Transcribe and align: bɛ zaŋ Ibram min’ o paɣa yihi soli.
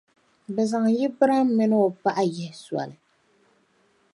bɛ 0.53 0.63
zaŋ 0.71 0.85
Ibram 1.05 1.47
min’ 1.57 1.71
o 1.87 1.95
paɣa 2.01 2.23
yihi 2.33 2.49
soli. 2.63 2.95